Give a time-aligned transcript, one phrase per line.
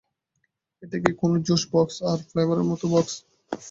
[0.83, 3.15] এটা কি কোনো জুস বক্স এর ফ্লেভারের মতো কিছু?